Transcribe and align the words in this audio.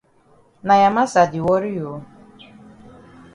Na 0.67 0.75
ya 0.81 0.89
massa 0.95 1.21
di 1.31 1.39
worry 1.45 1.71
you? 1.77 1.91